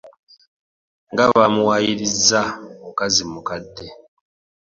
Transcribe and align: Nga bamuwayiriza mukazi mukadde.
Nga 1.11 1.25
bamuwayiriza 1.35 2.41
mukazi 2.83 3.23
mukadde. 3.31 3.85